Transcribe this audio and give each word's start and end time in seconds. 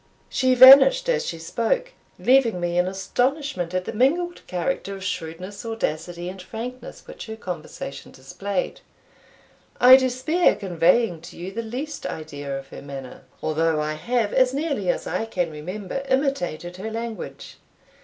She 0.29 0.55
vanished 0.55 1.07
as 1.09 1.27
she 1.27 1.37
spoke, 1.37 1.91
leaving 2.17 2.59
me 2.59 2.75
in 2.79 2.87
astonishment 2.87 3.71
at 3.75 3.85
the 3.85 3.93
mingled 3.93 4.41
character 4.47 4.95
of 4.95 5.03
shrewdness, 5.03 5.63
audacity, 5.63 6.27
and 6.27 6.41
frankness, 6.41 7.03
which 7.05 7.27
her 7.27 7.35
conversation 7.35 8.11
displayed. 8.11 8.81
I 9.79 9.97
despair 9.97 10.55
conveying 10.55 11.21
to 11.21 11.37
you 11.37 11.51
the 11.51 11.61
least 11.61 12.07
idea 12.07 12.57
of 12.57 12.69
her 12.69 12.81
manner, 12.81 13.25
although 13.43 13.79
I 13.79 13.93
have, 13.93 14.33
as 14.33 14.55
nearly 14.55 14.89
as 14.89 15.05
I 15.05 15.25
can 15.27 15.51
remember, 15.51 16.01
imitated 16.09 16.77
her 16.77 16.89
language. 16.89 17.57